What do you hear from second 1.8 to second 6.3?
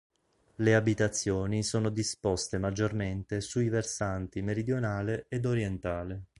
disposte maggiormente sui versanti meridionale ed orientale.